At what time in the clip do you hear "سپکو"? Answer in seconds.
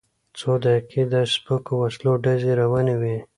1.33-1.73